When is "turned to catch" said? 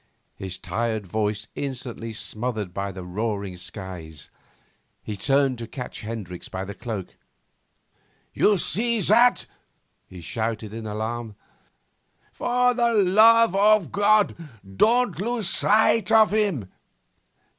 5.15-6.01